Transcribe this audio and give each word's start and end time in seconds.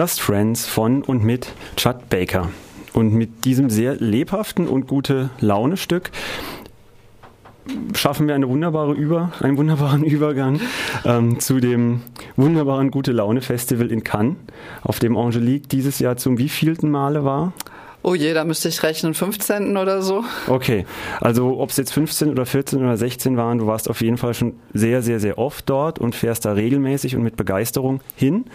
Just 0.00 0.22
Friends 0.22 0.66
von 0.66 1.02
und 1.02 1.24
mit 1.24 1.52
Chad 1.76 2.08
Baker. 2.08 2.48
Und 2.94 3.12
mit 3.12 3.44
diesem 3.44 3.68
sehr 3.68 3.96
lebhaften 3.96 4.66
und 4.66 4.86
gute 4.86 5.28
Laune-Stück 5.40 6.10
schaffen 7.92 8.26
wir 8.26 8.34
eine 8.34 8.48
wunderbare 8.48 8.94
Über, 8.94 9.32
einen 9.40 9.58
wunderbaren 9.58 10.02
Übergang 10.06 10.58
ähm, 11.04 11.38
zu 11.38 11.60
dem 11.60 12.00
wunderbaren 12.36 12.90
Gute 12.90 13.12
Laune 13.12 13.42
Festival 13.42 13.92
in 13.92 14.02
Cannes, 14.02 14.36
auf 14.80 15.00
dem 15.00 15.18
Angelique 15.18 15.68
dieses 15.68 15.98
Jahr 15.98 16.16
zum 16.16 16.38
wievielten 16.38 16.90
Male 16.90 17.26
war? 17.26 17.52
Oh 18.02 18.14
je, 18.14 18.32
da 18.32 18.44
müsste 18.44 18.68
ich 18.68 18.82
rechnen, 18.82 19.12
15. 19.12 19.76
oder 19.76 20.00
so. 20.00 20.24
Okay, 20.46 20.86
also 21.20 21.60
ob 21.60 21.68
es 21.70 21.76
jetzt 21.76 21.92
15 21.92 22.30
oder 22.30 22.46
14 22.46 22.82
oder 22.82 22.96
16 22.96 23.36
waren, 23.36 23.58
du 23.58 23.66
warst 23.66 23.90
auf 23.90 24.00
jeden 24.00 24.16
Fall 24.16 24.32
schon 24.32 24.54
sehr, 24.72 25.02
sehr, 25.02 25.20
sehr 25.20 25.36
oft 25.36 25.68
dort 25.68 25.98
und 25.98 26.14
fährst 26.14 26.46
da 26.46 26.52
regelmäßig 26.52 27.14
und 27.14 27.22
mit 27.22 27.36
Begeisterung 27.36 28.00
hin. 28.16 28.46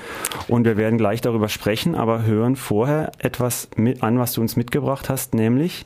Und 0.48 0.66
wir 0.66 0.78
werden 0.78 0.98
gleich 0.98 1.22
darüber 1.22 1.48
sprechen, 1.48 1.94
aber 1.94 2.24
hören 2.24 2.56
vorher 2.56 3.12
etwas 3.20 3.70
mit 3.76 4.02
an, 4.02 4.18
was 4.18 4.34
du 4.34 4.42
uns 4.42 4.56
mitgebracht 4.56 5.10
hast, 5.10 5.36
nämlich 5.36 5.86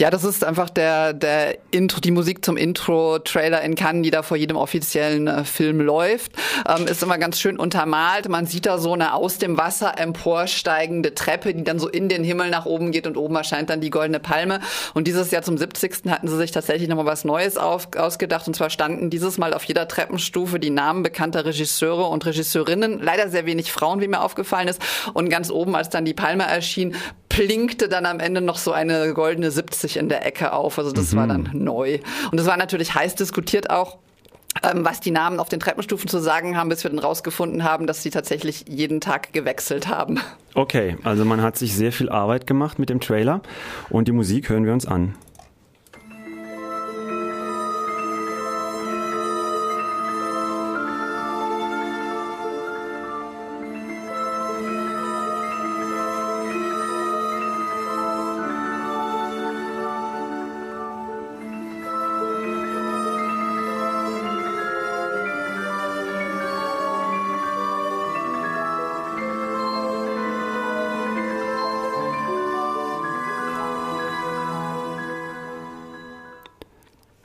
ja, 0.00 0.08
das 0.08 0.24
ist 0.24 0.44
einfach 0.44 0.70
der, 0.70 1.12
der 1.12 1.58
Intro, 1.70 2.00
die 2.00 2.10
Musik 2.10 2.42
zum 2.42 2.56
Intro-Trailer 2.56 3.60
in 3.60 3.74
Cannes, 3.74 4.02
die 4.02 4.10
da 4.10 4.22
vor 4.22 4.38
jedem 4.38 4.56
offiziellen 4.56 5.26
äh, 5.26 5.44
Film 5.44 5.82
läuft. 5.82 6.32
Ähm, 6.66 6.86
ist 6.86 7.02
immer 7.02 7.18
ganz 7.18 7.38
schön 7.38 7.58
untermalt. 7.58 8.26
Man 8.30 8.46
sieht 8.46 8.64
da 8.64 8.78
so 8.78 8.94
eine 8.94 9.12
aus 9.12 9.36
dem 9.36 9.58
Wasser 9.58 9.98
emporsteigende 9.98 11.14
Treppe, 11.14 11.52
die 11.52 11.64
dann 11.64 11.78
so 11.78 11.86
in 11.86 12.08
den 12.08 12.24
Himmel 12.24 12.48
nach 12.48 12.64
oben 12.64 12.92
geht 12.92 13.06
und 13.06 13.18
oben 13.18 13.36
erscheint 13.36 13.68
dann 13.68 13.82
die 13.82 13.90
goldene 13.90 14.20
Palme. 14.20 14.60
Und 14.94 15.06
dieses 15.06 15.32
Jahr 15.32 15.42
zum 15.42 15.58
70. 15.58 16.10
hatten 16.10 16.28
sie 16.28 16.36
sich 16.38 16.50
tatsächlich 16.50 16.88
nochmal 16.88 17.04
was 17.04 17.26
Neues 17.26 17.58
auf, 17.58 17.88
ausgedacht. 17.94 18.48
Und 18.48 18.56
zwar 18.56 18.70
standen 18.70 19.10
dieses 19.10 19.36
Mal 19.36 19.52
auf 19.52 19.64
jeder 19.64 19.86
Treppenstufe 19.86 20.58
die 20.58 20.70
Namen 20.70 21.02
bekannter 21.02 21.44
Regisseure 21.44 22.06
und 22.06 22.24
Regisseurinnen. 22.24 23.00
Leider 23.02 23.28
sehr 23.28 23.44
wenig 23.44 23.70
Frauen, 23.70 24.00
wie 24.00 24.08
mir 24.08 24.22
aufgefallen 24.22 24.68
ist. 24.68 24.80
Und 25.12 25.28
ganz 25.28 25.50
oben, 25.50 25.76
als 25.76 25.90
dann 25.90 26.06
die 26.06 26.14
Palme 26.14 26.44
erschien, 26.44 26.96
plinkte 27.40 27.88
dann 27.88 28.04
am 28.04 28.20
Ende 28.20 28.42
noch 28.42 28.58
so 28.58 28.72
eine 28.72 29.14
goldene 29.14 29.50
70 29.50 29.96
in 29.96 30.10
der 30.10 30.26
Ecke 30.26 30.52
auf. 30.52 30.78
Also 30.78 30.92
das 30.92 31.12
mhm. 31.12 31.16
war 31.16 31.26
dann 31.26 31.50
neu. 31.54 31.98
Und 32.30 32.38
das 32.38 32.46
war 32.46 32.58
natürlich 32.58 32.94
heiß 32.94 33.14
diskutiert 33.14 33.70
auch. 33.70 33.96
Ähm, 34.62 34.84
was 34.84 35.00
die 35.00 35.12
Namen 35.12 35.38
auf 35.38 35.48
den 35.48 35.60
Treppenstufen 35.60 36.08
zu 36.08 36.18
sagen 36.18 36.56
haben, 36.56 36.68
bis 36.68 36.82
wir 36.82 36.90
dann 36.90 36.98
rausgefunden 36.98 37.64
haben, 37.64 37.86
dass 37.86 38.02
sie 38.02 38.10
tatsächlich 38.10 38.64
jeden 38.68 39.00
Tag 39.00 39.32
gewechselt 39.32 39.88
haben. 39.88 40.20
Okay, 40.54 40.98
also 41.04 41.24
man 41.24 41.40
hat 41.40 41.56
sich 41.56 41.74
sehr 41.74 41.92
viel 41.92 42.10
Arbeit 42.10 42.48
gemacht 42.48 42.78
mit 42.80 42.90
dem 42.90 43.00
Trailer 43.00 43.40
und 43.88 44.08
die 44.08 44.12
Musik 44.12 44.48
hören 44.48 44.66
wir 44.66 44.72
uns 44.72 44.86
an. 44.86 45.14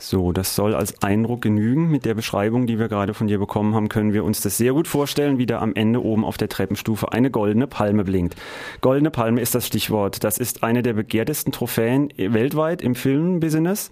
So, 0.07 0.31
das 0.31 0.53
soll 0.53 0.75
als 0.75 1.01
Eindruck 1.01 1.41
genügen. 1.41 1.89
Mit 1.89 2.05
der 2.05 2.13
Beschreibung, 2.13 2.67
die 2.67 2.77
wir 2.77 2.89
gerade 2.89 3.15
von 3.15 3.25
dir 3.25 3.39
bekommen 3.39 3.73
haben, 3.73 3.89
können 3.89 4.13
wir 4.13 4.23
uns 4.23 4.39
das 4.39 4.55
sehr 4.55 4.73
gut 4.73 4.87
vorstellen, 4.87 5.39
wie 5.39 5.47
da 5.47 5.59
am 5.59 5.73
Ende 5.73 6.03
oben 6.03 6.23
auf 6.23 6.37
der 6.37 6.47
Treppenstufe 6.47 7.11
eine 7.11 7.31
goldene 7.31 7.65
Palme 7.65 8.03
blinkt. 8.03 8.35
Goldene 8.81 9.09
Palme 9.09 9.41
ist 9.41 9.55
das 9.55 9.65
Stichwort. 9.65 10.23
Das 10.23 10.37
ist 10.37 10.61
eine 10.61 10.83
der 10.83 10.93
begehrtesten 10.93 11.51
Trophäen 11.51 12.13
weltweit 12.17 12.83
im 12.83 12.93
Filmbusiness. 12.93 13.89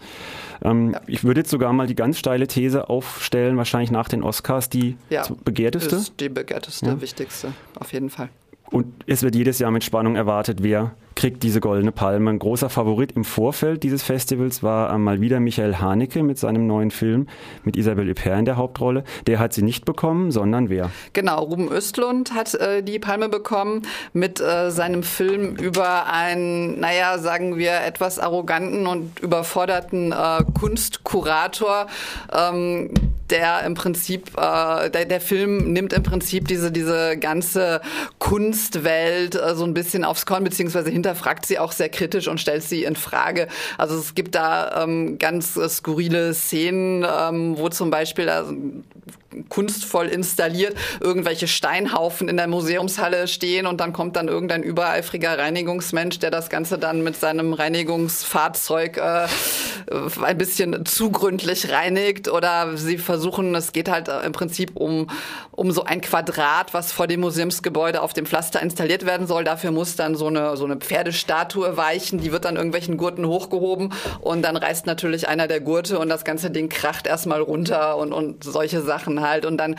Ähm, 0.63 0.91
ja. 0.91 1.02
Ich 1.07 1.23
würde 1.23 1.40
jetzt 1.40 1.50
sogar 1.50 1.73
mal 1.73 1.88
die 1.88 1.96
ganz 1.96 2.19
steile 2.19 2.46
These 2.46 2.91
aufstellen, 2.91 3.57
wahrscheinlich 3.57 3.90
nach 3.90 4.07
den 4.07 4.22
Oscars 4.22 4.69
die 4.69 4.97
ja, 5.09 5.25
begehrteste. 5.44 5.96
Ist 5.96 6.19
die 6.19 6.29
begehrteste, 6.29 6.85
ja. 6.85 7.02
wichtigste, 7.02 7.53
auf 7.79 7.91
jeden 7.91 8.12
Fall. 8.12 8.29
Und 8.73 8.88
es 9.06 9.22
wird 9.22 9.35
jedes 9.35 9.59
Jahr 9.59 9.69
mit 9.69 9.84
Spannung 9.84 10.16
erwartet, 10.16 10.63
wer 10.63 10.95
kriegt 11.16 11.44
diese 11.44 11.59
goldene 11.59 11.91
Palme. 11.91 12.31
Ein 12.31 12.39
großer 12.39 12.69
Favorit 12.69 13.11
im 13.11 13.23
Vorfeld 13.23 13.84
dieses 13.84 14.01
Festivals 14.01 14.63
war 14.63 14.91
äh, 14.91 14.97
mal 14.97 15.22
wieder 15.22 15.39
Michael 15.39 15.75
Haneke 15.75 16.23
mit 16.23 16.39
seinem 16.39 16.66
neuen 16.66 16.89
Film 16.89 17.28
mit 17.63 17.78
Isabelle 17.78 18.09
Huppert 18.09 18.39
in 18.39 18.45
der 18.45 18.57
Hauptrolle. 18.57 19.03
Der 19.28 19.38
hat 19.38 19.53
sie 19.53 19.61
nicht 19.61 19.85
bekommen, 19.85 20.31
sondern 20.31 20.69
wer? 20.69 20.89
Genau, 21.13 21.44
Ruben 21.44 21.72
Östlund 21.72 22.34
hat 22.34 22.56
äh, 22.56 22.81
die 22.81 22.97
Palme 22.97 23.29
bekommen 23.29 23.84
mit 24.11 24.41
äh, 24.41 24.72
seinem 24.72 25.03
Film 25.03 25.55
über 25.55 26.07
einen, 26.07 26.79
naja, 26.79 27.19
sagen 27.19 27.57
wir, 27.57 27.81
etwas 27.85 28.17
arroganten 28.17 28.88
und 28.88 29.19
überforderten 29.19 30.11
äh, 30.11 30.44
Kunstkurator, 30.59 31.88
ähm, 32.35 32.90
der 33.29 33.63
im 33.63 33.73
Prinzip, 33.73 34.38
äh, 34.38 34.89
der, 34.89 35.06
der 35.06 35.22
Film 35.22 35.73
nimmt 35.73 35.94
im 35.94 36.03
Prinzip 36.03 36.47
diese, 36.47 36.72
diese 36.72 37.17
ganze 37.17 37.81
Kunstwelt 38.19 39.35
äh, 39.35 39.56
so 39.56 39.63
ein 39.63 39.73
bisschen 39.73 40.03
aufs 40.03 40.25
Korn, 40.25 40.44
beziehungsweise 40.44 40.89
hinterfragt 40.89 41.45
sie 41.45 41.59
auch 41.59 41.72
sehr 41.72 41.89
kritisch 41.89 42.28
und 42.28 42.39
stellt 42.39 42.63
sie 42.63 42.84
in 42.84 42.95
Frage. 42.95 43.47
Also 43.78 43.97
es 43.97 44.16
gibt 44.16 44.35
da 44.35 44.84
ähm, 44.84 45.17
ganz 45.19 45.56
äh, 45.56 45.69
skurrile 45.69 46.34
Szenen, 46.34 47.06
ähm, 47.06 47.57
wo 47.57 47.69
zum 47.69 47.89
Beispiel 47.89 48.29
also, 48.29 48.53
kunstvoll 49.49 50.07
installiert 50.07 50.75
irgendwelche 50.99 51.47
Steinhaufen 51.47 52.29
in 52.29 52.38
der 52.38 52.47
Museumshalle 52.47 53.27
stehen 53.27 53.67
und 53.67 53.79
dann 53.79 53.94
kommt 53.94 54.16
dann 54.16 54.27
irgendein 54.27 54.63
übereifriger 54.63 55.38
Reinigungsmensch, 55.38 56.19
der 56.19 56.31
das 56.31 56.49
Ganze 56.49 56.77
dann 56.77 57.03
mit 57.03 57.16
seinem 57.16 57.53
Reinigungsfahrzeug 57.53 58.97
äh, 58.97 59.27
ein 60.22 60.38
bisschen 60.38 60.85
zu 60.85 61.11
gründlich 61.11 61.72
reinigt 61.72 62.29
oder 62.29 62.77
sie 62.77 62.97
versuchen, 62.97 63.53
es 63.55 63.73
geht 63.73 63.89
halt 63.89 64.09
im 64.23 64.31
Prinzip 64.31 64.75
um, 64.75 65.09
um 65.51 65.72
so 65.72 65.83
ein 65.83 66.01
Quadrat, 66.01 66.73
was 66.73 66.91
vor 66.91 67.07
dem 67.07 67.22
Museumsgebäude 67.22 68.01
auf 68.01 68.13
dem 68.13 68.25
Pflaster 68.25 68.61
installiert 68.61 69.05
werden 69.05 69.27
soll. 69.27 69.43
Dafür 69.43 69.72
muss 69.72 69.95
dann 69.95 70.16
so 70.16 70.27
eine, 70.27 70.57
so 70.57 70.66
eine 70.66 70.77
Pferdestatue 70.77 71.77
weichen, 71.77 72.19
die 72.19 72.31
wird 72.31 72.45
dann 72.45 72.55
irgendwelchen 72.55 72.97
Gurten 72.97 73.27
hochgehoben 73.27 73.93
und 74.22 74.41
dann 74.43 74.57
reißt 74.57 74.85
natürlich 74.85 75.27
einer 75.27 75.47
der 75.47 75.59
Gurte 75.59 75.99
und 75.99 76.09
das 76.09 76.23
ganze 76.23 76.51
Ding 76.51 76.69
kracht 76.69 77.07
erstmal 77.07 77.41
runter 77.41 77.97
und, 77.97 78.13
und 78.13 78.43
solche 78.43 78.81
Sachen 78.81 79.22
halt. 79.23 79.45
Und 79.45 79.57
dann 79.57 79.75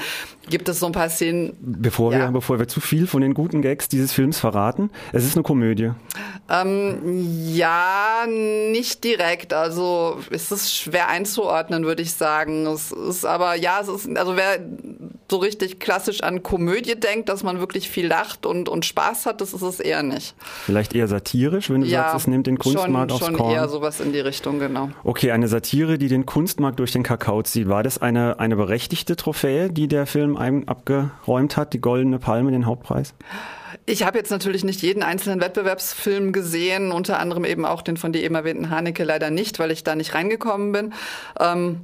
gibt 0.51 0.69
es 0.69 0.81
so 0.81 0.87
ein 0.87 0.93
paar 0.93 1.09
Szenen. 1.09 1.57
Bevor, 1.61 2.13
ja. 2.13 2.19
wir, 2.19 2.33
bevor 2.33 2.59
wir 2.59 2.67
zu 2.67 2.81
viel 2.81 3.07
von 3.07 3.23
den 3.23 3.35
guten 3.35 3.63
Gags 3.63 3.89
dieses 3.89 4.13
Films 4.13 4.41
verraten, 4.41 4.91
es 5.13 5.25
ist 5.25 5.37
eine 5.37 5.45
Komödie. 5.45 5.93
Ähm, 6.51 6.99
ja, 7.55 8.27
nicht 8.27 9.05
direkt. 9.05 9.53
Also 9.53 10.19
es 10.31 10.51
ist 10.51 10.75
schwer 10.75 11.09
einzuordnen, 11.09 11.85
würde 11.85 12.03
ich 12.03 12.13
sagen. 12.13 12.67
Es 12.67 12.91
ist 12.91 13.25
aber, 13.25 13.55
ja, 13.55 13.81
es 13.81 13.89
ist, 13.89 14.17
also 14.17 14.37
wer 14.37 14.59
so 15.31 15.39
richtig 15.39 15.81
klassisch 15.81 16.23
an 16.23 16.43
Komödie 16.43 16.97
denkt, 16.99 17.29
dass 17.29 17.43
man 17.43 17.59
wirklich 17.59 17.89
viel 17.89 18.07
lacht 18.07 18.47
und, 18.47 18.69
und 18.69 18.85
Spaß 18.85 19.27
hat, 19.27 19.41
das 19.41 19.53
ist 19.53 19.63
es 19.63 19.81
eher 19.81 20.03
nicht. 20.03 20.35
Vielleicht 20.65 20.95
eher 20.95 21.09
satirisch, 21.09 21.71
wenn 21.71 21.81
du 21.81 21.87
ja, 21.87 22.03
sagst, 22.03 22.17
es 22.17 22.27
nimmt 22.27 22.47
den 22.47 22.59
Kunstmarkt 22.59 23.11
schon, 23.11 23.11
aufs 23.11 23.27
schon 23.27 23.37
Korn. 23.37 23.55
eher 23.55 23.69
sowas 23.69 24.01
in 24.01 24.13
die 24.13 24.21
Richtung, 24.21 24.59
genau. 24.59 24.91
Okay, 25.03 25.31
eine 25.31 25.49
Satire, 25.49 25.99
die 25.99 26.09
den 26.09 26.27
Kunstmarkt 26.27 26.79
durch 26.79 26.93
den 26.93 27.03
Kakao 27.03 27.43
zieht. 27.43 27.69
War 27.69 27.83
das 27.83 27.99
eine, 27.99 28.39
eine 28.39 28.57
berechtigte 28.57 29.17
Trophäe, 29.17 29.71
die 29.71 29.89
der 29.89 30.07
Film 30.07 30.37
einem 30.37 30.65
abgeräumt 30.69 31.57
hat, 31.57 31.73
die 31.73 31.81
Goldene 31.81 32.19
Palme, 32.19 32.51
den 32.51 32.67
Hauptpreis? 32.67 33.15
Ich 33.87 34.03
habe 34.03 34.17
jetzt 34.17 34.31
natürlich 34.31 34.65
nicht 34.65 34.83
jeden 34.83 35.03
einzelnen 35.03 35.41
Wettbewerbsfilm 35.41 36.33
gesehen, 36.33 36.91
unter 36.91 37.19
anderem 37.19 37.45
eben 37.45 37.65
auch 37.67 37.83
den 37.83 37.97
von 37.97 38.13
dir 38.13 38.23
eben 38.23 38.35
erwähnten 38.35 38.71
Haneke 38.71 39.05
leider 39.05 39.31
nicht, 39.31 39.59
weil 39.59 39.71
ich 39.71 39.85
da 39.85 39.95
nicht 39.95 40.15
reingekommen 40.15 40.73
bin. 40.73 40.95
Ähm, 41.39 41.81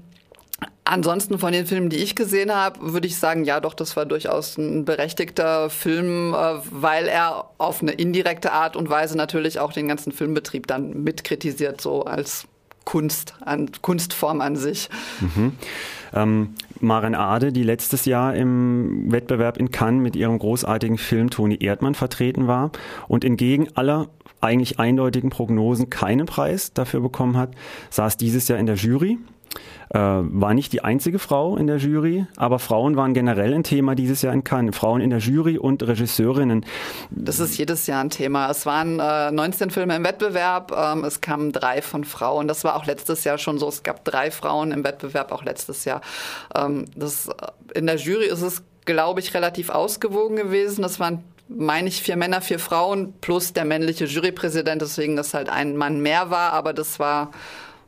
Ansonsten 0.84 1.38
von 1.38 1.52
den 1.52 1.66
Filmen, 1.66 1.88
die 1.88 1.98
ich 1.98 2.16
gesehen 2.16 2.52
habe, 2.52 2.92
würde 2.92 3.06
ich 3.06 3.16
sagen, 3.16 3.44
ja, 3.44 3.60
doch, 3.60 3.74
das 3.74 3.96
war 3.96 4.06
durchaus 4.06 4.58
ein 4.58 4.84
berechtigter 4.84 5.70
Film, 5.70 6.34
äh, 6.34 6.56
weil 6.70 7.06
er 7.06 7.50
auf 7.58 7.80
eine 7.80 7.92
indirekte 7.92 8.52
Art 8.52 8.74
und 8.74 8.90
Weise 8.90 9.16
natürlich 9.16 9.60
auch 9.60 9.72
den 9.72 9.86
ganzen 9.86 10.10
Filmbetrieb 10.10 10.66
dann 10.66 11.04
mitkritisiert, 11.04 11.80
so 11.80 12.04
als 12.04 12.48
Kunst, 12.84 13.34
an, 13.40 13.70
Kunstform 13.82 14.40
an 14.40 14.56
sich. 14.56 14.88
Mhm. 15.20 15.52
Ähm, 16.12 16.54
Maren 16.80 17.14
Ade, 17.14 17.52
die 17.52 17.62
letztes 17.62 18.04
Jahr 18.04 18.34
im 18.34 19.12
Wettbewerb 19.12 19.58
in 19.58 19.70
Cannes 19.70 20.02
mit 20.02 20.16
ihrem 20.16 20.38
großartigen 20.38 20.98
Film 20.98 21.30
Toni 21.30 21.58
Erdmann 21.60 21.94
vertreten 21.94 22.48
war 22.48 22.72
und 23.06 23.24
entgegen 23.24 23.68
aller 23.76 24.08
eigentlich 24.40 24.80
eindeutigen 24.80 25.30
Prognosen 25.30 25.90
keinen 25.90 26.26
Preis 26.26 26.72
dafür 26.72 27.00
bekommen 27.00 27.36
hat, 27.36 27.52
saß 27.90 28.16
dieses 28.16 28.48
Jahr 28.48 28.58
in 28.58 28.66
der 28.66 28.76
Jury 28.76 29.18
äh, 29.90 29.98
war 29.98 30.54
nicht 30.54 30.72
die 30.72 30.82
einzige 30.82 31.18
Frau 31.18 31.56
in 31.56 31.66
der 31.66 31.78
Jury, 31.78 32.26
aber 32.36 32.58
Frauen 32.58 32.96
waren 32.96 33.14
generell 33.14 33.52
ein 33.54 33.64
Thema 33.64 33.94
dieses 33.94 34.22
Jahr 34.22 34.32
in 34.32 34.44
Cannes. 34.44 34.76
Frauen 34.76 35.00
in 35.00 35.10
der 35.10 35.18
Jury 35.18 35.58
und 35.58 35.82
Regisseurinnen. 35.82 36.64
Das 37.10 37.40
ist 37.40 37.58
jedes 37.58 37.86
Jahr 37.86 38.02
ein 38.02 38.10
Thema. 38.10 38.50
Es 38.50 38.66
waren 38.66 39.00
äh, 39.00 39.30
19 39.30 39.70
Filme 39.70 39.96
im 39.96 40.04
Wettbewerb, 40.04 40.72
ähm, 40.76 41.04
es 41.04 41.20
kamen 41.20 41.52
drei 41.52 41.82
von 41.82 42.04
Frauen. 42.04 42.46
Das 42.48 42.64
war 42.64 42.76
auch 42.76 42.86
letztes 42.86 43.24
Jahr 43.24 43.38
schon 43.38 43.58
so. 43.58 43.68
Es 43.68 43.82
gab 43.82 44.04
drei 44.04 44.30
Frauen 44.30 44.72
im 44.72 44.84
Wettbewerb, 44.84 45.32
auch 45.32 45.44
letztes 45.44 45.84
Jahr. 45.84 46.00
Ähm, 46.54 46.84
das, 46.94 47.28
äh, 47.28 47.32
in 47.78 47.86
der 47.86 47.96
Jury 47.96 48.26
ist 48.26 48.42
es 48.42 48.62
glaube 48.86 49.20
ich, 49.20 49.34
relativ 49.34 49.70
ausgewogen 49.70 50.36
gewesen. 50.36 50.82
Das 50.82 50.98
waren 50.98 51.22
meine 51.48 51.88
ich, 51.88 52.02
vier 52.02 52.16
Männer, 52.16 52.40
vier 52.40 52.58
Frauen 52.58 53.12
plus 53.20 53.52
der 53.52 53.64
männliche 53.64 54.04
Jurypräsident, 54.04 54.82
deswegen 54.82 55.16
dass 55.16 55.34
halt 55.34 55.48
ein 55.48 55.76
Mann 55.76 56.00
mehr 56.00 56.30
war, 56.30 56.52
aber 56.52 56.72
das 56.72 56.98
war 56.98 57.30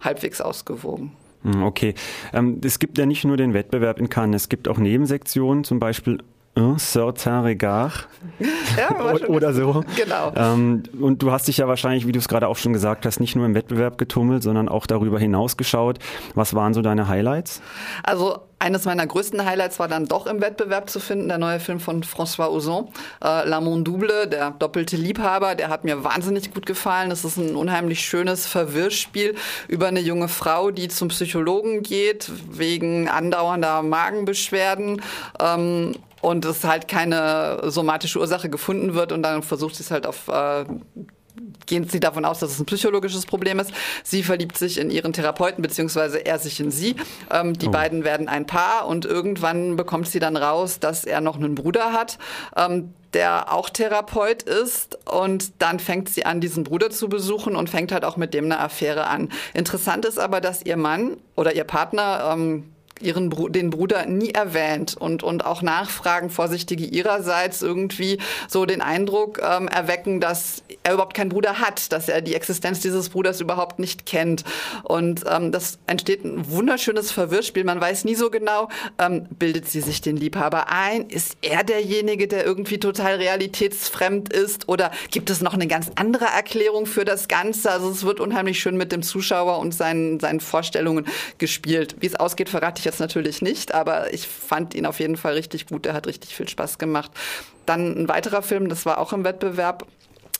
halbwegs 0.00 0.40
ausgewogen. 0.40 1.12
Hm, 1.42 1.62
okay. 1.62 1.94
Ähm, 2.32 2.60
es 2.64 2.78
gibt 2.78 2.98
ja 2.98 3.06
nicht 3.06 3.24
nur 3.24 3.36
den 3.36 3.54
Wettbewerb 3.54 3.98
in 3.98 4.08
Cannes, 4.08 4.42
es 4.42 4.48
gibt 4.48 4.68
auch 4.68 4.78
Nebensektionen, 4.78 5.64
zum 5.64 5.78
Beispiel 5.78 6.18
Un 6.54 6.78
certain 6.78 7.44
regard. 7.44 8.08
Ja, 8.76 9.28
oder 9.28 9.52
so. 9.52 9.84
Genau. 9.96 10.32
Ähm, 10.34 10.82
und 10.98 11.22
du 11.22 11.30
hast 11.30 11.46
dich 11.48 11.58
ja 11.58 11.68
wahrscheinlich, 11.68 12.06
wie 12.06 12.12
du 12.12 12.18
es 12.18 12.28
gerade 12.28 12.48
auch 12.48 12.56
schon 12.56 12.72
gesagt 12.72 13.04
hast, 13.04 13.20
nicht 13.20 13.36
nur 13.36 13.44
im 13.44 13.54
Wettbewerb 13.54 13.98
getummelt, 13.98 14.42
sondern 14.42 14.68
auch 14.68 14.86
darüber 14.86 15.18
hinaus 15.18 15.58
geschaut. 15.58 15.98
Was 16.34 16.54
waren 16.54 16.72
so 16.72 16.80
deine 16.80 17.08
Highlights? 17.08 17.60
Also 18.02 18.38
eines 18.62 18.84
meiner 18.84 19.06
größten 19.06 19.44
Highlights 19.44 19.78
war 19.80 19.88
dann 19.88 20.06
doch 20.06 20.26
im 20.26 20.40
Wettbewerb 20.40 20.88
zu 20.88 21.00
finden, 21.00 21.28
der 21.28 21.38
neue 21.38 21.58
Film 21.58 21.80
von 21.80 22.04
François 22.04 22.48
Ozon, 22.48 22.88
äh, 23.20 23.26
L'Amont 23.26 23.82
Double, 23.82 24.28
der 24.28 24.52
doppelte 24.52 24.96
Liebhaber. 24.96 25.56
Der 25.56 25.68
hat 25.68 25.82
mir 25.84 26.04
wahnsinnig 26.04 26.54
gut 26.54 26.64
gefallen. 26.64 27.10
Es 27.10 27.24
ist 27.24 27.36
ein 27.36 27.56
unheimlich 27.56 28.00
schönes 28.00 28.46
Verwirrspiel 28.46 29.34
über 29.66 29.88
eine 29.88 30.00
junge 30.00 30.28
Frau, 30.28 30.70
die 30.70 30.88
zum 30.88 31.08
Psychologen 31.08 31.82
geht, 31.82 32.30
wegen 32.50 33.08
andauernder 33.08 33.82
Magenbeschwerden. 33.82 35.02
Ähm, 35.40 35.96
und 36.20 36.44
es 36.44 36.62
halt 36.62 36.86
keine 36.86 37.62
somatische 37.64 38.20
Ursache 38.20 38.48
gefunden 38.48 38.94
wird 38.94 39.10
und 39.10 39.24
dann 39.24 39.42
versucht 39.42 39.74
sie 39.74 39.82
es 39.82 39.90
halt 39.90 40.06
auf 40.06 40.28
äh, 40.28 40.64
gehen 41.66 41.88
Sie 41.88 42.00
davon 42.00 42.24
aus, 42.24 42.40
dass 42.40 42.52
es 42.52 42.60
ein 42.60 42.66
psychologisches 42.66 43.26
Problem 43.26 43.58
ist. 43.58 43.72
Sie 44.02 44.22
verliebt 44.22 44.56
sich 44.56 44.78
in 44.78 44.90
ihren 44.90 45.12
Therapeuten, 45.12 45.62
beziehungsweise 45.62 46.18
er 46.18 46.38
sich 46.38 46.60
in 46.60 46.70
sie. 46.70 46.96
Ähm, 47.30 47.54
die 47.54 47.68
oh. 47.68 47.70
beiden 47.70 48.04
werden 48.04 48.28
ein 48.28 48.46
Paar 48.46 48.86
und 48.86 49.04
irgendwann 49.04 49.76
bekommt 49.76 50.08
sie 50.08 50.18
dann 50.18 50.36
raus, 50.36 50.80
dass 50.80 51.04
er 51.04 51.20
noch 51.20 51.36
einen 51.36 51.54
Bruder 51.54 51.92
hat. 51.92 52.18
Ähm, 52.56 52.94
der 53.12 53.52
auch 53.52 53.68
Therapeut 53.68 54.42
ist 54.42 54.98
und 55.06 55.52
dann 55.60 55.78
fängt 55.80 56.08
sie 56.08 56.24
an, 56.24 56.40
diesen 56.40 56.64
Bruder 56.64 56.90
zu 56.90 57.10
besuchen 57.10 57.56
und 57.56 57.68
fängt 57.68 57.92
halt 57.92 58.04
auch 58.04 58.16
mit 58.16 58.32
dem 58.32 58.46
eine 58.46 58.58
Affäre 58.58 59.06
an. 59.06 59.28
Interessant 59.54 60.04
ist 60.04 60.18
aber, 60.18 60.40
dass 60.40 60.62
ihr 60.64 60.76
Mann 60.76 61.18
oder 61.36 61.54
ihr 61.54 61.64
Partner 61.64 62.32
ähm, 62.32 62.72
ihren 63.02 63.30
den 63.52 63.70
Bruder 63.70 64.06
nie 64.06 64.30
erwähnt 64.30 64.96
und 64.96 65.22
und 65.22 65.44
auch 65.44 65.62
Nachfragen 65.62 66.30
vorsichtige 66.30 66.84
ihrerseits 66.84 67.62
irgendwie 67.62 68.18
so 68.48 68.66
den 68.66 68.80
Eindruck 68.80 69.40
ähm, 69.42 69.68
erwecken, 69.68 70.20
dass 70.20 70.62
er 70.82 70.94
überhaupt 70.94 71.14
keinen 71.14 71.30
Bruder 71.30 71.58
hat, 71.58 71.92
dass 71.92 72.08
er 72.08 72.20
die 72.20 72.34
Existenz 72.34 72.80
dieses 72.80 73.08
Bruders 73.08 73.40
überhaupt 73.40 73.78
nicht 73.78 74.06
kennt 74.06 74.44
und 74.84 75.24
ähm, 75.28 75.52
das 75.52 75.78
entsteht 75.86 76.24
ein 76.24 76.50
wunderschönes 76.50 77.10
Verwirrspiel. 77.10 77.64
Man 77.64 77.80
weiß 77.80 78.04
nie 78.04 78.14
so 78.14 78.30
genau, 78.30 78.68
ähm, 78.98 79.26
bildet 79.30 79.68
sie 79.68 79.80
sich 79.80 80.00
den 80.00 80.16
Liebhaber 80.16 80.68
ein, 80.68 81.08
ist 81.08 81.36
er 81.42 81.64
derjenige, 81.64 82.28
der 82.28 82.44
irgendwie 82.44 82.78
total 82.78 83.16
realitätsfremd 83.16 84.32
ist 84.32 84.68
oder 84.68 84.90
gibt 85.10 85.30
es 85.30 85.40
noch 85.40 85.54
eine 85.54 85.66
ganz 85.66 85.90
andere 85.96 86.26
Erklärung 86.26 86.86
für 86.86 87.04
das 87.04 87.28
Ganze? 87.28 87.70
Also 87.70 87.90
es 87.90 88.04
wird 88.04 88.20
unheimlich 88.20 88.60
schön 88.60 88.76
mit 88.76 88.92
dem 88.92 89.02
Zuschauer 89.02 89.58
und 89.58 89.74
seinen 89.74 90.20
seinen 90.20 90.40
Vorstellungen 90.40 91.06
gespielt. 91.38 91.96
Wie 92.00 92.06
es 92.06 92.14
ausgeht, 92.14 92.48
verrate 92.48 92.78
ich 92.78 92.84
jetzt 92.84 92.91
natürlich 92.98 93.42
nicht, 93.42 93.74
aber 93.74 94.12
ich 94.12 94.26
fand 94.28 94.74
ihn 94.74 94.86
auf 94.86 95.00
jeden 95.00 95.16
Fall 95.16 95.34
richtig 95.34 95.66
gut. 95.66 95.84
Der 95.84 95.94
hat 95.94 96.06
richtig 96.06 96.34
viel 96.34 96.48
Spaß 96.48 96.78
gemacht. 96.78 97.10
Dann 97.66 98.02
ein 98.02 98.08
weiterer 98.08 98.42
Film, 98.42 98.68
das 98.68 98.86
war 98.86 98.98
auch 98.98 99.12
im 99.12 99.24
Wettbewerb. 99.24 99.86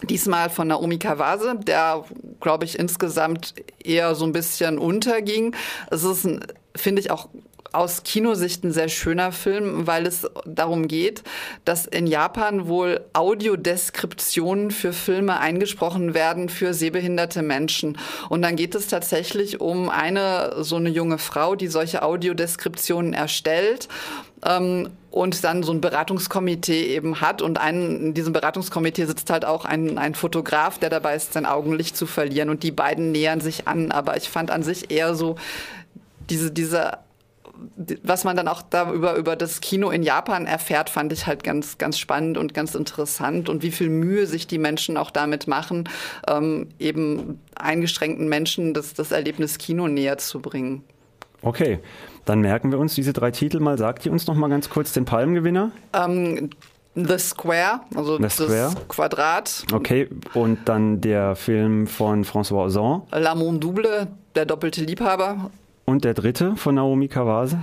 Diesmal 0.02 0.50
von 0.50 0.66
Naomi 0.66 0.98
Kawase, 0.98 1.54
der, 1.56 2.04
glaube 2.40 2.64
ich, 2.64 2.78
insgesamt 2.78 3.54
eher 3.82 4.16
so 4.16 4.24
ein 4.24 4.32
bisschen 4.32 4.78
unterging. 4.78 5.54
Es 5.90 6.02
ist, 6.02 6.26
finde 6.74 7.00
ich, 7.00 7.10
auch 7.12 7.28
aus 7.72 8.02
Kinosicht 8.02 8.64
ein 8.64 8.72
sehr 8.72 8.88
schöner 8.88 9.32
Film, 9.32 9.86
weil 9.86 10.06
es 10.06 10.28
darum 10.44 10.88
geht, 10.88 11.22
dass 11.64 11.86
in 11.86 12.06
Japan 12.06 12.68
wohl 12.68 13.00
Audiodeskriptionen 13.12 14.70
für 14.70 14.92
Filme 14.92 15.38
eingesprochen 15.38 16.14
werden 16.14 16.48
für 16.48 16.74
sehbehinderte 16.74 17.42
Menschen. 17.42 17.98
Und 18.28 18.42
dann 18.42 18.56
geht 18.56 18.74
es 18.74 18.88
tatsächlich 18.88 19.60
um 19.60 19.88
eine 19.88 20.62
so 20.62 20.76
eine 20.76 20.90
junge 20.90 21.18
Frau, 21.18 21.54
die 21.54 21.68
solche 21.68 22.02
Audiodeskriptionen 22.02 23.14
erstellt 23.14 23.88
ähm, 24.44 24.90
und 25.10 25.44
dann 25.44 25.62
so 25.62 25.72
ein 25.72 25.80
Beratungskomitee 25.80 26.94
eben 26.94 27.20
hat. 27.20 27.42
Und 27.42 27.58
ein, 27.58 27.96
in 27.96 28.14
diesem 28.14 28.32
Beratungskomitee 28.32 29.04
sitzt 29.06 29.30
halt 29.30 29.44
auch 29.44 29.64
ein, 29.64 29.98
ein 29.98 30.14
Fotograf, 30.14 30.78
der 30.78 30.90
dabei 30.90 31.14
ist, 31.14 31.32
sein 31.32 31.46
Augenlicht 31.46 31.96
zu 31.96 32.06
verlieren. 32.06 32.48
Und 32.48 32.62
die 32.62 32.72
beiden 32.72 33.12
nähern 33.12 33.40
sich 33.40 33.68
an. 33.68 33.92
Aber 33.92 34.16
ich 34.16 34.28
fand 34.28 34.50
an 34.50 34.62
sich 34.62 34.90
eher 34.90 35.14
so 35.14 35.36
diese, 36.30 36.50
diese 36.50 36.98
was 38.02 38.24
man 38.24 38.36
dann 38.36 38.48
auch 38.48 38.62
darüber 38.62 39.16
über 39.16 39.36
das 39.36 39.60
Kino 39.60 39.90
in 39.90 40.02
Japan 40.02 40.46
erfährt, 40.46 40.90
fand 40.90 41.12
ich 41.12 41.26
halt 41.26 41.44
ganz 41.44 41.78
ganz 41.78 41.98
spannend 41.98 42.38
und 42.38 42.54
ganz 42.54 42.74
interessant 42.74 43.48
und 43.48 43.62
wie 43.62 43.70
viel 43.70 43.88
Mühe 43.88 44.26
sich 44.26 44.46
die 44.46 44.58
Menschen 44.58 44.96
auch 44.96 45.10
damit 45.10 45.46
machen, 45.46 45.88
ähm, 46.28 46.68
eben 46.78 47.40
eingeschränkten 47.54 48.28
Menschen 48.28 48.74
das, 48.74 48.94
das 48.94 49.12
Erlebnis 49.12 49.58
Kino 49.58 49.88
näher 49.88 50.18
zu 50.18 50.40
bringen. 50.40 50.84
Okay, 51.42 51.80
dann 52.24 52.40
merken 52.40 52.70
wir 52.70 52.78
uns 52.78 52.94
diese 52.94 53.12
drei 53.12 53.32
Titel 53.32 53.58
mal. 53.58 53.76
Sagt 53.76 54.06
ihr 54.06 54.12
uns 54.12 54.26
noch 54.26 54.36
mal 54.36 54.48
ganz 54.48 54.70
kurz 54.70 54.92
den 54.92 55.04
Palmgewinner? 55.04 55.72
Ähm, 55.92 56.50
The 56.94 57.18
Square, 57.18 57.80
also 57.94 58.18
The 58.18 58.28
Square. 58.28 58.72
das 58.74 58.88
Quadrat. 58.88 59.64
Okay, 59.72 60.08
und 60.34 60.68
dann 60.68 61.00
der 61.00 61.36
Film 61.36 61.86
von 61.86 62.24
François 62.24 62.66
Ozon. 62.66 63.02
L'Amont 63.10 63.60
Double, 63.60 64.08
der 64.34 64.44
doppelte 64.44 64.84
Liebhaber. 64.84 65.50
Und 65.92 66.04
der 66.04 66.14
dritte 66.14 66.56
von 66.56 66.76
Naomi 66.76 67.06
Kawase? 67.06 67.58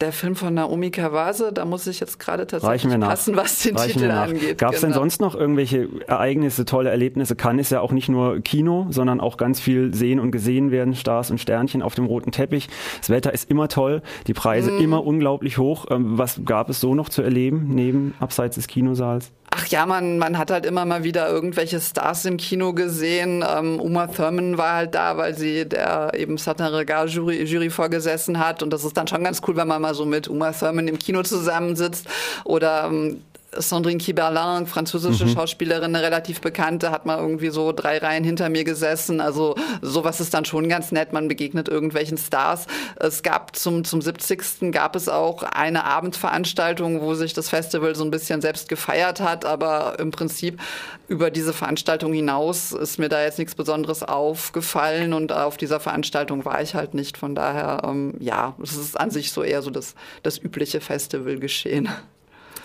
Der 0.00 0.10
Film 0.10 0.34
von 0.34 0.54
Naomi 0.54 0.90
Kawase, 0.90 1.52
da 1.52 1.64
muss 1.64 1.86
ich 1.86 2.00
jetzt 2.00 2.18
gerade 2.18 2.48
tatsächlich 2.48 2.98
passen, 2.98 3.36
was 3.36 3.62
den 3.62 3.76
Reichen 3.76 4.00
Titel 4.00 4.10
angeht. 4.10 4.58
Gab 4.58 4.74
es 4.74 4.80
genau. 4.80 4.94
denn 4.94 5.00
sonst 5.00 5.20
noch 5.20 5.36
irgendwelche 5.36 5.88
Ereignisse, 6.08 6.64
tolle 6.64 6.90
Erlebnisse? 6.90 7.36
Kann 7.36 7.60
ist 7.60 7.70
ja 7.70 7.80
auch 7.80 7.92
nicht 7.92 8.08
nur 8.08 8.40
Kino, 8.40 8.88
sondern 8.90 9.20
auch 9.20 9.36
ganz 9.36 9.60
viel 9.60 9.94
sehen 9.94 10.18
und 10.18 10.32
gesehen 10.32 10.72
werden, 10.72 10.96
Stars 10.96 11.30
und 11.30 11.38
Sternchen 11.38 11.80
auf 11.80 11.94
dem 11.94 12.06
roten 12.06 12.32
Teppich. 12.32 12.68
Das 12.98 13.08
Wetter 13.08 13.32
ist 13.32 13.48
immer 13.48 13.68
toll, 13.68 14.02
die 14.26 14.34
Preise 14.34 14.72
mm. 14.72 14.80
immer 14.80 15.06
unglaublich 15.06 15.58
hoch. 15.58 15.86
Ähm, 15.90 16.18
was 16.18 16.40
gab 16.44 16.68
es 16.70 16.80
so 16.80 16.96
noch 16.96 17.08
zu 17.08 17.22
erleben, 17.22 17.68
neben 17.68 18.14
abseits 18.18 18.56
des 18.56 18.66
Kinosaals? 18.66 19.30
Ach 19.50 19.66
ja, 19.68 19.86
man, 19.86 20.18
man 20.18 20.36
hat 20.36 20.50
halt 20.50 20.66
immer 20.66 20.84
mal 20.84 21.04
wieder 21.04 21.28
irgendwelche 21.28 21.80
Stars 21.80 22.24
im 22.26 22.36
Kino 22.36 22.74
gesehen. 22.74 23.44
Ähm, 23.48 23.80
Uma 23.80 24.06
Thurman 24.06 24.58
war 24.58 24.74
halt 24.74 24.94
da, 24.94 25.16
weil 25.16 25.34
sie 25.36 25.66
der 25.66 26.12
eben 26.14 26.36
Satin 26.36 26.66
Regard 26.66 27.08
Jury, 27.10 27.44
Jury 27.44 27.70
vorgesessen 27.70 28.38
hat. 28.38 28.62
Und 28.62 28.70
das 28.72 28.84
ist 28.84 28.96
dann 28.96 29.08
schon 29.08 29.24
ganz 29.24 29.40
cool, 29.46 29.56
wenn 29.56 29.68
man 29.68 29.80
mal 29.80 29.94
so 29.94 30.04
mit 30.04 30.28
Uma 30.28 30.52
Thurman 30.52 30.86
im 30.86 30.98
Kino 30.98 31.22
zusammensitzt. 31.22 32.06
Oder 32.44 32.84
ähm, 32.90 33.22
Sandrine 33.56 33.98
Kiberlin, 33.98 34.66
französische 34.66 35.24
mhm. 35.24 35.30
Schauspielerin, 35.30 35.94
eine 35.96 36.04
relativ 36.04 36.42
bekannte, 36.42 36.90
hat 36.90 37.06
mal 37.06 37.18
irgendwie 37.18 37.48
so 37.48 37.72
drei 37.72 37.96
Reihen 37.96 38.22
hinter 38.22 38.50
mir 38.50 38.62
gesessen. 38.64 39.22
Also 39.22 39.54
sowas 39.80 40.20
ist 40.20 40.34
dann 40.34 40.44
schon 40.44 40.68
ganz 40.68 40.92
nett. 40.92 41.14
Man 41.14 41.28
begegnet 41.28 41.66
irgendwelchen 41.66 42.18
Stars. 42.18 42.66
Es 42.96 43.22
gab 43.22 43.56
zum, 43.56 43.84
zum 43.84 44.02
70. 44.02 44.70
gab 44.70 44.96
es 44.96 45.08
auch 45.08 45.42
eine 45.42 45.84
Abendveranstaltung, 45.84 47.00
wo 47.00 47.14
sich 47.14 47.32
das 47.32 47.48
Festival 47.48 47.94
so 47.94 48.04
ein 48.04 48.10
bisschen 48.10 48.42
selbst 48.42 48.68
gefeiert 48.68 49.20
hat. 49.20 49.46
Aber 49.46 49.98
im 49.98 50.10
Prinzip 50.10 50.60
über 51.08 51.30
diese 51.30 51.54
Veranstaltung 51.54 52.12
hinaus 52.12 52.72
ist 52.72 52.98
mir 52.98 53.08
da 53.08 53.22
jetzt 53.22 53.38
nichts 53.38 53.54
Besonderes 53.54 54.02
aufgefallen 54.02 55.14
und 55.14 55.32
auf 55.32 55.56
dieser 55.56 55.80
Veranstaltung 55.80 56.44
war 56.44 56.60
ich 56.60 56.74
halt 56.74 56.92
nicht. 56.92 57.16
Von 57.16 57.34
daher, 57.34 57.80
ähm, 57.84 58.14
ja, 58.20 58.54
es 58.62 58.76
ist 58.76 59.00
an 59.00 59.10
sich 59.10 59.32
so 59.32 59.42
eher 59.42 59.62
so 59.62 59.70
das, 59.70 59.94
das 60.22 60.36
übliche 60.36 60.82
Festivalgeschehen. 60.82 61.88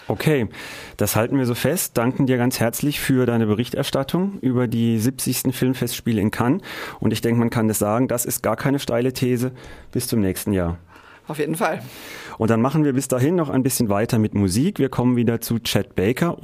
Okay, 0.07 0.47
das 0.97 1.15
halten 1.15 1.37
wir 1.37 1.45
so 1.45 1.55
fest. 1.55 1.97
Danken 1.97 2.25
dir 2.25 2.37
ganz 2.37 2.59
herzlich 2.59 2.99
für 2.99 3.25
deine 3.25 3.45
Berichterstattung 3.45 4.37
über 4.41 4.67
die 4.67 4.99
70. 4.99 5.55
Filmfestspiele 5.55 6.19
in 6.19 6.29
Cannes. 6.29 6.61
Und 6.99 7.13
ich 7.13 7.21
denke, 7.21 7.39
man 7.39 7.49
kann 7.49 7.69
das 7.69 7.79
sagen, 7.79 8.07
das 8.07 8.25
ist 8.25 8.43
gar 8.43 8.57
keine 8.57 8.79
steile 8.79 9.13
These. 9.13 9.51
Bis 9.91 10.07
zum 10.07 10.19
nächsten 10.19 10.51
Jahr. 10.51 10.77
Auf 11.27 11.39
jeden 11.39 11.55
Fall. 11.55 11.81
Und 12.37 12.49
dann 12.49 12.61
machen 12.61 12.83
wir 12.83 12.93
bis 12.93 13.07
dahin 13.07 13.35
noch 13.35 13.49
ein 13.49 13.63
bisschen 13.63 13.87
weiter 13.87 14.19
mit 14.19 14.33
Musik. 14.33 14.79
Wir 14.79 14.89
kommen 14.89 15.15
wieder 15.15 15.39
zu 15.39 15.59
Chad 15.59 15.95
Baker. 15.95 16.37